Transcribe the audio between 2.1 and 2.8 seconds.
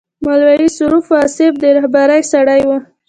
سړی و.